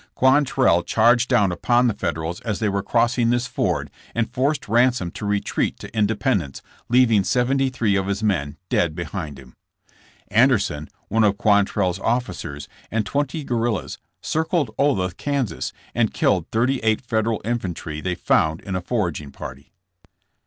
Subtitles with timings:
[0.15, 5.11] Quantrell cha:rged down upon the Federals as they were crossing this ford and forced Ransom
[5.11, 9.53] to retreat to Independence, leaving seventy three of his men dead behind him.
[10.29, 17.01] Anderson, one of QuantrelPs officers, and twenty guerrillas, circled Olathe, Kas., and killed thirty eight
[17.01, 19.71] Federal infantry they found in a foraging party.